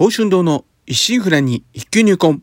[0.00, 2.40] 宝春堂の一心不乱に一級入魂。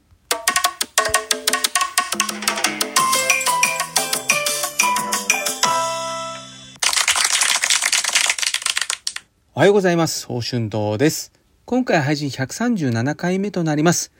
[9.55, 10.28] おはようございます。
[10.28, 11.31] 宝春堂です。
[11.65, 14.12] 今回配信137回目となります。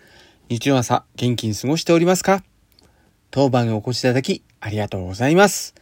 [0.50, 2.44] 日曜朝、元気に過ごしておりますか？
[3.30, 5.76] 当番をお越しいただき、ありがとうございます。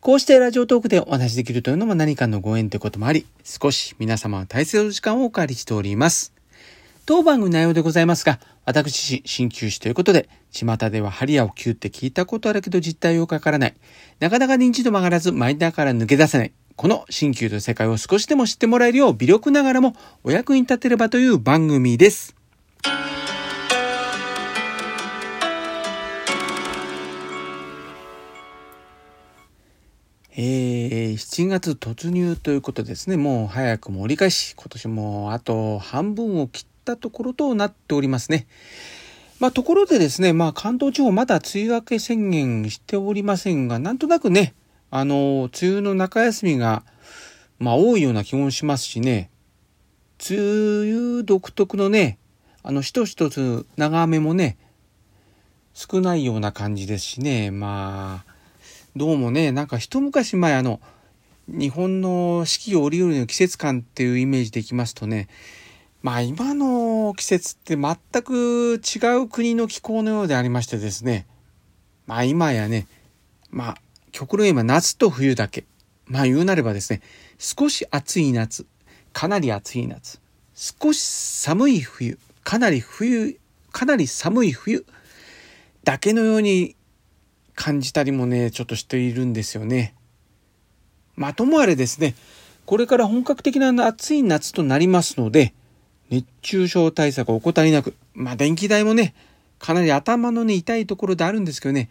[0.00, 6.34] こうしてラジオトークでお話しできるというのも何かのご縁ということもあり、少し皆様の大切な時間をお借りしております。
[7.06, 13.74] 当番組内容でございますが、私、鍼灸師ということで、巷では針やを灸って聞いたことあるけど実態をかからない。
[14.20, 16.52] なかなか認知度も上がらず、マインダーから抜け出せない。
[16.76, 22.36] この鍼灸という世界を少しでも知ってもらえるよう、微力ながらもお役に立てればという番組です。
[30.42, 33.18] えー、7月突入ということですね。
[33.18, 38.46] もう早くも折り返し、今年もあと半分を切ったところとなっておりますね。
[39.38, 44.54] まあところでですね、まあ関東地方まだ梅雨明け宣言しておりませんが、なんとなくね、
[44.90, 46.84] あの、梅雨の中休みが、
[47.58, 49.30] まあ多いような気もしますしね、
[50.28, 52.18] 梅雨独特のね、
[52.62, 54.58] あの一つ一つ長雨もね、
[55.72, 58.34] 少ないような感じですしね、まあ、
[58.96, 60.80] どうもね、なんか一昔前あの、
[61.48, 65.28] 日本の四季折々の季節感っていうイメージでいきますとね、
[66.02, 71.26] まあ今の季節って全く違う国の気候のようでありましてですね、
[72.06, 72.86] まあ今やね、
[73.50, 73.76] まあ
[74.10, 75.64] 極論今夏と冬だけ、
[76.06, 77.02] まあ言うなればですね、
[77.38, 78.66] 少し暑い夏、
[79.12, 80.20] かなり暑い夏、
[80.54, 83.38] 少し寒い冬、かなり冬、
[83.70, 84.86] かなり寒い冬
[85.84, 86.76] だけのように
[87.54, 89.94] 感じたりもね、ちょっとしているんですよね。
[91.14, 92.14] まあ、ともあれですね、
[92.64, 95.52] これから本格的な暑い夏となりますので、
[96.10, 99.14] 熱中症対策を怠りなく、まあ、電気代もね、
[99.58, 101.88] かなり頭のね、痛いところであるんですけどね、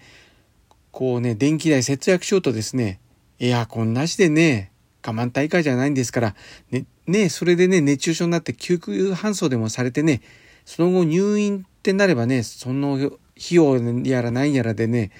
[0.91, 2.99] こうね、電気代節約しようとですね、
[3.39, 4.71] エアコンなしでね、
[5.05, 6.35] 我慢大会じゃないんですから、
[6.71, 10.21] ね、ね、それでね、熱中症になって救急搬送でもされてね、
[10.65, 13.11] その後入院ってなればね、その費
[13.51, 15.11] 用やら何やらでね、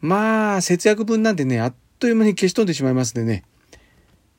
[0.00, 3.44] まあ、節約分なんでね、あっという間に消し飛んでしまいますんでね。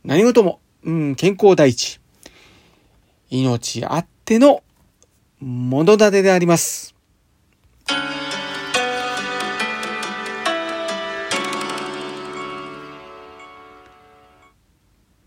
[0.04, 2.03] 何事も、うん、健康第一。
[3.34, 4.62] 命あっての
[5.40, 6.94] 物立てであります。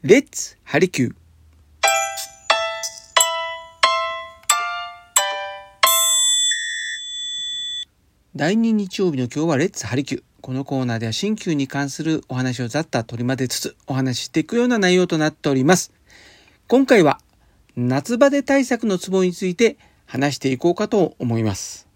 [0.04, 1.14] レッツハリキュー。
[8.36, 10.22] 第2日曜日の今日はレッツハリキュー。
[10.42, 15.90] このコーナーでは新旧に関するお話をざっと取り混ぜつつお話ししていくような内容となっております。
[16.68, 17.18] 今回は
[17.76, 19.76] 夏バテ対策のツボについて
[20.06, 21.86] 話していこうかと思います。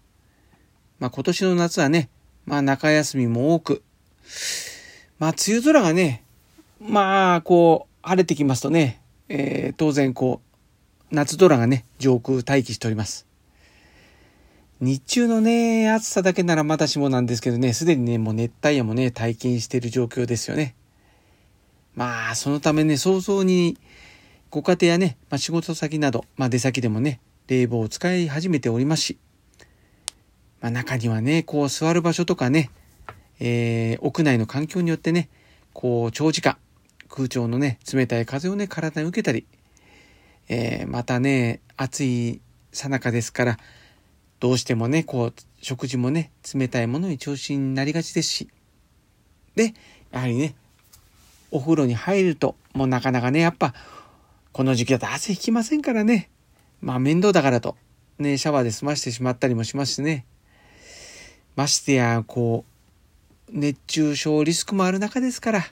[0.99, 2.09] まあ今年の夏はね、
[2.45, 3.83] まあ中休みも多く、
[5.17, 6.23] まあ梅雨空がね、
[6.79, 10.41] まあこう晴れてきますとね、えー、当然こ
[11.11, 13.25] う夏空がね上空待機しております。
[14.81, 20.75] 日中のね、暑さだけならまだしもなんですけどね、すでにね、もう熱帯夜もね、体験している状況ですよね。
[21.93, 23.77] まあ、そのためね、早々に、
[24.51, 29.17] ご家庭やね、まあ、仕事先など、まあ、出先でもね、冷房を使い始めておりますし、
[30.59, 32.69] まあ、中にはね、こう、座る場所とかね、
[33.39, 35.29] えー、屋内の環境によってね、
[35.71, 36.57] こう、長時間、
[37.07, 39.47] 空調のね、冷たい風をね、体に受けたり、
[40.49, 42.41] えー、またね、暑い
[42.73, 43.57] さなかですから、
[44.41, 48.49] どうしてもね、こう、食事もね、冷たいものに調子になりがちですし。
[49.55, 49.73] で、
[50.11, 50.55] やはりね、
[51.51, 53.73] お風呂に入ると、もうなかなかね、やっぱ、
[54.51, 56.29] この時期だと汗引きませんからね。
[56.81, 57.77] まあ面倒だからと、
[58.19, 60.25] ね、シャワーで済ましてしまったりもしますしね。
[61.55, 62.65] ましてや、こ
[63.49, 65.65] う、熱中症リスクもある中ですから、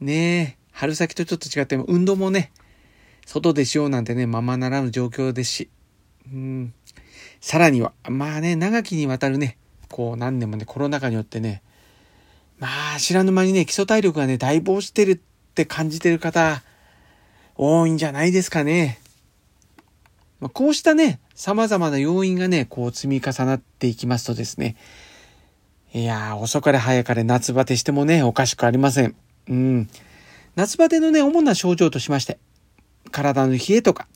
[0.00, 2.52] ね春先とちょっと違っても、運動もね、
[3.26, 5.70] 外でしようなんてね、ままならぬ状況ですし。
[6.32, 6.74] うん
[7.40, 9.56] さらには、まあね、長きにわたるね、
[9.88, 11.62] こう何年もね、コロナ禍によってね、
[12.58, 15.18] まあ知らぬ間にね、基礎体力がね、だいぶ落ちてるっ
[15.54, 16.62] て感じてる方、
[17.56, 19.00] 多いんじゃないですかね。
[20.40, 24.76] まあ、こうしたね、様々な要因がね、こう積み重なっていきますとですね、
[25.92, 29.16] いやー、遅かれ早かれ夏バテしてもね、おかしくありません。
[29.48, 29.88] うん。
[30.54, 32.38] 夏バテのね、主な症状としまして、
[33.10, 34.06] 体の冷えとか、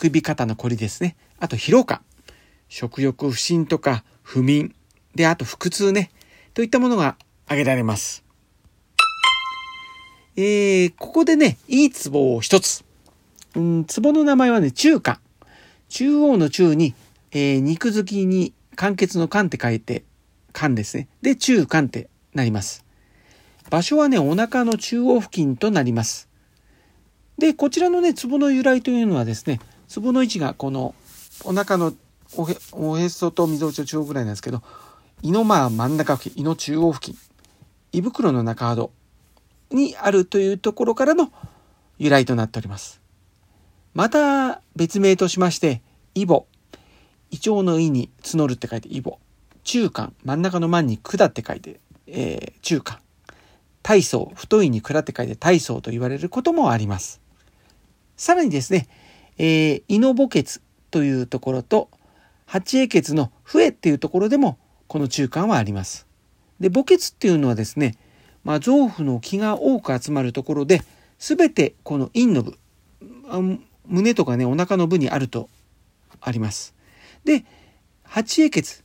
[0.00, 1.16] 首肩のこりですね。
[1.38, 2.02] あと疲労感。
[2.68, 4.74] 食欲不振とか不眠、
[5.14, 6.10] で、あと腹痛ね、
[6.52, 7.16] といったものが
[7.46, 8.27] 挙げられます。
[10.40, 12.84] えー、ここでね、いいツボを一つ。
[13.56, 15.18] うん、ツボの名前はね、中華。
[15.88, 16.94] 中央の中に、
[17.32, 20.04] えー、肉付きに間欠の間って書いて、
[20.52, 21.08] 間ですね。
[21.22, 22.84] で、中間ってなります。
[23.68, 26.28] 場所はね、お腹の中央付近となります。
[27.36, 29.58] で、こちらのね、ツボの由来というのはですね、
[29.88, 30.94] ツボの位置がこの
[31.42, 31.92] お腹の
[32.36, 34.62] おへおへそと溝落ちの中央ぐらいなんですけど、
[35.20, 37.18] 胃のまあ真ん中付近、胃の中央付近、
[37.90, 38.92] 胃袋の中ほ
[39.70, 41.32] にあるというところからの
[41.98, 43.00] 由来となっております。
[43.94, 45.82] また別名としまして、
[46.14, 46.46] イボ、
[47.30, 49.18] 胃腸の胃に募るって書いてイボ、
[49.64, 52.98] 中間、真ん中の真に管って書いて、えー、中間、
[53.82, 57.20] 体操、太いに蔵って書いて体操と言われることもあります。
[58.16, 58.88] さらにですね、
[59.36, 60.44] えー、胃の墓穴
[60.90, 61.90] というところと、
[62.46, 66.06] 八英傑の笛っていうところでもこの中間はあります。
[66.60, 67.96] で、墓穴っていうのはですね、
[68.44, 70.82] まあ、臓腑の気が多く集まるところで、
[71.18, 72.58] すべてこの陰の部、
[73.86, 75.48] 胸とかね、お腹の部にあると
[76.20, 76.74] あります。
[77.24, 77.44] で、
[78.04, 78.82] 八英傑、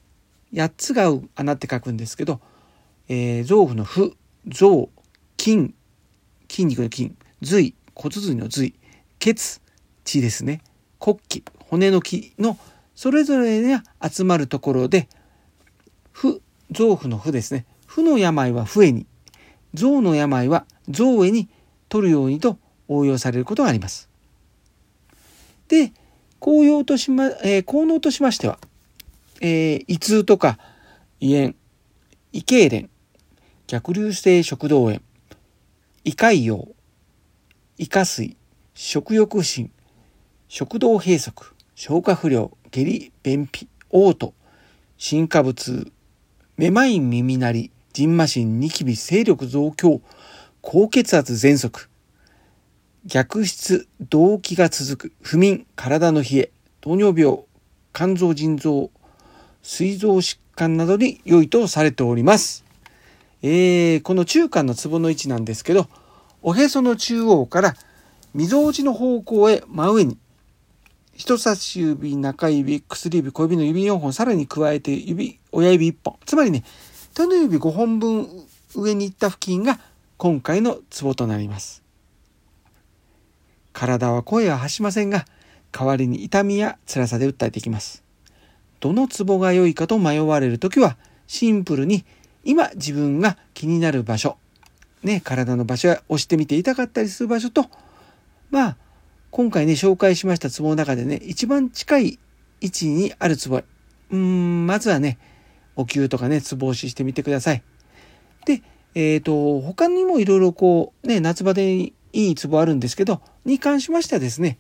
[0.56, 2.40] 八つが合う穴って書くんですけど、
[3.08, 4.16] えー、臓腑の腑、
[4.48, 4.90] 臓、
[5.40, 5.74] 筋、
[6.50, 8.74] 筋肉の筋、髄、骨髄の髄、
[9.20, 9.62] 血、
[10.04, 10.62] 血ですね、
[11.00, 12.58] 骨気、骨の気の
[12.96, 15.08] それぞれが集まるところで、
[16.12, 16.42] 不、
[16.72, 17.66] 臓腑の不ですね。
[17.86, 19.06] 不の病は不へに、
[19.74, 21.50] 臓の病は臓へに
[21.90, 24.10] 取るようにと応用されることがあります。
[25.68, 25.92] で、
[26.40, 28.60] 効用としま、えー、効能としましては、
[29.42, 30.60] えー、胃痛とか
[31.20, 31.54] 胃炎、
[32.34, 32.90] 胃痙攣、
[33.68, 35.02] 逆流性食道炎、
[36.04, 36.68] 胃潰瘍、
[37.78, 38.36] 胃下垂、
[38.74, 39.72] 食欲不振、
[40.50, 41.34] 食道閉塞、
[41.76, 44.34] 消化不良、下痢、便秘、嘔吐、
[44.98, 45.92] 新化物、
[46.58, 50.02] めまい耳鳴り、じんましん、ニキビ、勢力増強、
[50.62, 51.90] 高血圧喘息、
[53.06, 56.52] 逆質、動悸が続く、不眠、体の冷え、
[56.82, 57.44] 糖尿病、
[57.94, 58.90] 肝臓、腎臓、
[59.62, 62.66] 膵臓疾患などに良いとされております。
[63.44, 65.88] えー、この中間のツボの位置なんですけど、
[66.42, 67.76] おへその中央から
[68.34, 70.18] 溝落ちの方向へ真上に
[71.16, 76.18] 人差し指、中指、薬指、小指の指4本、さらに加えて指、親指1本。
[76.26, 76.64] つまりね、
[77.14, 78.28] 手の指5本分
[78.76, 79.80] 上に行った付近が
[80.18, 81.84] 今回のツボとなります。
[83.72, 85.26] 体は声は発しませんが、
[85.72, 88.04] 代わりに痛みや辛さで訴えてきます。
[88.80, 92.04] どのツボが良いかと迷われるときは、シンプルに
[92.44, 94.38] 今自分が気になる場所、
[95.04, 97.68] ね、体の場所や押してみて痛かったりする場所と、
[98.50, 98.78] まあ、
[99.30, 102.20] 今回ね、紹介しました壺の中でね、一番近い
[102.62, 103.58] 位置にある壺。
[103.58, 105.20] うーん、まずはね、
[105.76, 107.64] お灸とかね、壺押ししてみてください。
[108.46, 108.62] で、
[108.96, 114.58] えっ、ー、と、他にもいろいろこう、ね、夏場でいい壺あるんですけど、に関しましてはですね、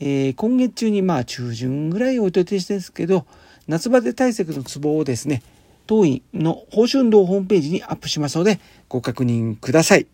[0.00, 3.26] えー、今月中にまあ中旬ぐらいを予定してですけど、
[3.68, 5.42] 夏場で対策の壺をですね、
[5.86, 10.06] 当院の報酬運動ホームページにアップしますので、ご確認ください。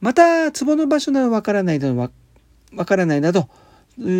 [0.00, 2.10] また、壺の場所などわからないのは
[2.74, 3.48] わからないなど、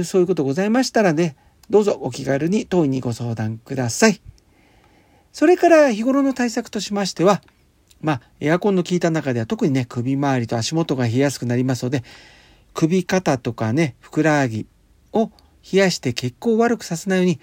[0.05, 1.37] そういうことございましたらね、
[1.71, 4.21] どうぞお気軽に当院にご相談ください。
[5.33, 7.43] それから日頃の対策としましては、
[8.01, 12.03] まあ、エアコンの効いた中では特にね、首周りと足元が冷えやすくなりますので、
[12.75, 14.67] 首肩とかね、ふくらはぎ
[15.13, 15.31] を
[15.71, 17.41] 冷やして血行を悪くさせないように、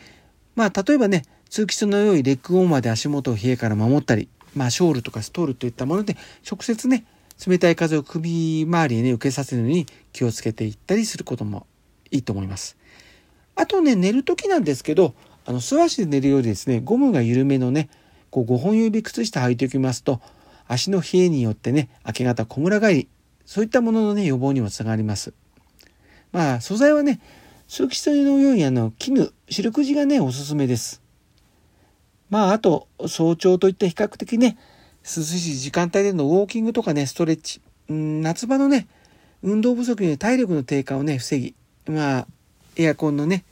[0.55, 6.17] まあ、例えばね、通気性の良いレッグウォーマーで足元を冷えから守ったり、まあ、ショールとかストールといったもので、
[6.49, 7.05] 直接ね、
[7.45, 11.67] 冷たい風を首周りにね、受けさせるのに気をつけていったりすることも
[12.09, 12.77] いいと思います。
[13.55, 15.13] あとね、寝る時なんですけど、
[15.47, 17.89] あの、素足で寝るよりですね、ゴムが緩めのね、
[18.31, 20.19] こう5本指靴下履いておきますと、
[20.67, 23.07] 足の冷えによってね、明け方小村帰り、
[23.45, 25.33] そういったもののね、予防にもつながります。
[26.33, 27.21] まあ、素材はね、
[27.69, 31.01] 通気性の良いあの、絹、シルク地がね、おすすめです。
[32.29, 34.57] まあ、あと、早朝といった比較的ね、
[35.03, 38.89] 涼しい時間帯でのウォーキングとかね、ストレッチ、うん、夏場のね、
[39.41, 42.27] 運動不足に体力の低下をね、防ぎ、まあ、
[42.75, 43.45] エアコンのね、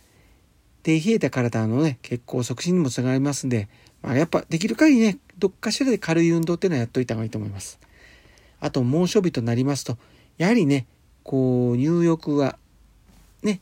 [0.85, 3.69] 低冷えた体のね、血行促進にもつながりますんで、
[4.03, 7.79] まあ、やっぱできる限りね、どっかしらで軽い運動っていうのはやっといた方がいいと思います。
[8.59, 9.97] あと、猛暑日となりますと、
[10.37, 10.85] やはりね、
[11.23, 12.59] こう、入浴は、
[13.41, 13.61] ね、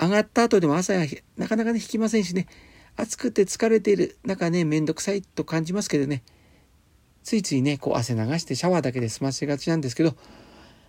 [0.00, 2.48] 上がった後でも朝はなかなかね、引きませんしね、
[2.96, 6.24] 暑くて疲れている中ね、めんどくさいと感じますけどね、
[7.22, 10.16] ついついね、こう汗流してシャワーだけで済ませがちなんですけど、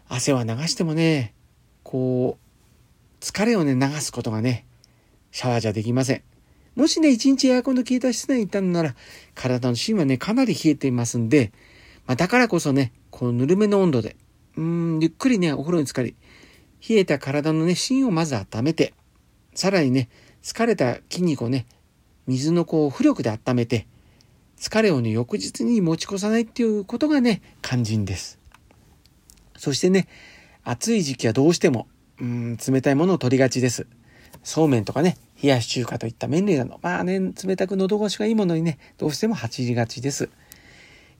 [0.07, 1.35] 汗は流してもね、
[1.83, 4.65] こう、疲れをね、流すことがね、
[5.31, 6.23] シャワーじゃできません。
[6.75, 8.95] もしね、一日エアコンの効いた室内にいたのなら、
[9.35, 11.51] 体の芯はね、かなり冷えていますんで、
[12.07, 14.15] まあ、だからこそね、このぬるめの温度で、
[14.55, 16.15] うん、ゆっくりね、お風呂に浸かり、
[16.87, 18.93] 冷えた体のね、芯をまず温めて、
[19.53, 20.09] さらにね、
[20.41, 21.65] 疲れた筋肉をね、
[22.27, 23.87] 水のこう浮力で温めて、
[24.57, 28.39] 疲れをね、翌日に持ち越さないっていうことがね、肝心です。
[29.57, 30.07] そしてね、
[30.63, 31.87] 暑い時期はどうしても、
[32.19, 33.87] うん、冷たいものを取りがちです。
[34.43, 40.29] そうめんとかね、冷やし中華といった麺類など、まあね、冷たく喉越しがいいものにね、どうしても走りがちです。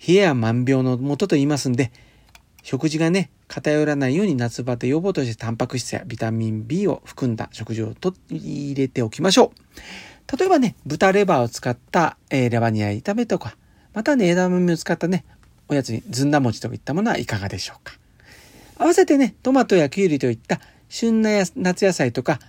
[0.05, 1.91] 冷えや万病のもとと言いますんで、
[2.63, 10.37] 食事がね、偏らないように夏バテ予防としてタンパク質やビタミン B を含んだ食事を取り入れておきましょう。
[10.37, 13.57] 例えばね、豚レバーを使った、えー、レバニラ炒めとか、
[13.93, 15.25] またね、枝豆を使ったね、
[15.67, 17.93] おやつにずんだ餅といったものはいかがでしょうか。
[18.77, 22.39] 合わせてね、トマトやキュウリといった旬な夏野菜とか、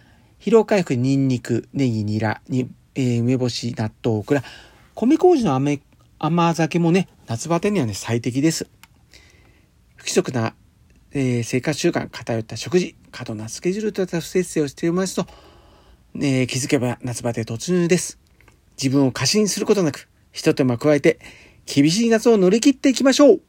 [0.40, 4.42] 疲労回復にニンニク、ネギ、ニラ、に、えー、梅干し、納豆、オクラ、
[4.94, 5.72] 米麹の甘
[6.18, 8.66] 甘酒もね、夏バテにはね、最適です。
[9.96, 10.54] 不規則な、
[11.12, 15.26] えー、生活習慣、偏った食事、過度なスケジュールといった不節制をしていますと、
[16.14, 18.18] えー、気づけば夏バテ突入です。
[18.82, 21.18] 自分を過信することなく、一手間加えて、
[21.66, 23.40] 厳しい夏を乗り切っていきましょう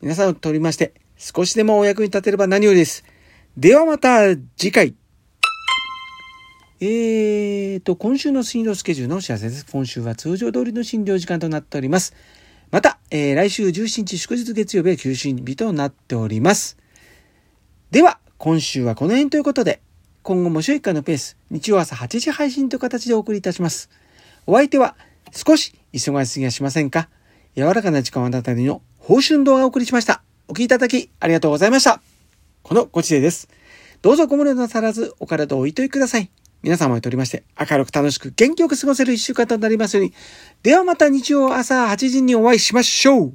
[0.00, 3.04] 皆さんをとりまして、少しでもお役に立てれば何よりです。
[3.58, 4.94] ではまた次回。
[6.84, 9.64] えーと、今週の診療スケジュールのお知らせです。
[9.70, 12.12] 今週は通常通りの診療時間となっております。
[12.72, 16.76] また、えー、来週17日祝日月曜日は休診日となっております。
[17.92, 19.80] では、今週はこの辺ということで、
[20.24, 23.88] 今後も週1回のペース、日曜朝8時配信という形でお送りいたします。
[24.48, 24.96] お相手は、
[25.30, 27.08] 少し忙しすぎはしませんか？
[27.54, 30.24] 柔らかな時間をあたにの報春動画をお送りしました。
[30.48, 32.02] お聴きいただきありがとうございました。
[32.64, 33.48] このご知恵です。
[34.00, 36.28] どうぞご無理なさらずお体をおいといください。
[36.62, 40.14] 皆様にとりまして、明るく楽しく元気よく過ごせる一週間となりますように。
[40.62, 43.32] ではまた日曜朝8時にお会いしましょう